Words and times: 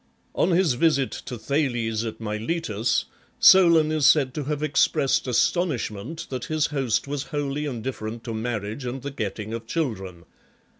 VI. 0.33 0.41
On 0.41 0.49
his 0.49 0.73
visit 0.73 1.11
to 1.11 1.37
Thales 1.37 2.03
at 2.03 2.19
Miletus, 2.19 3.05
Solon 3.39 3.91
is 3.91 4.07
said 4.07 4.33
to 4.33 4.45
have 4.45 4.63
expressed 4.63 5.27
astonishment 5.27 6.25
that 6.31 6.45
his 6.45 6.65
host 6.65 7.07
was 7.07 7.25
wholly 7.25 7.65
indifferent 7.65 8.23
to 8.23 8.33
marriage 8.33 8.83
and 8.83 9.03
the 9.03 9.11
getting 9.11 9.53
of 9.53 9.67
children. 9.67 10.25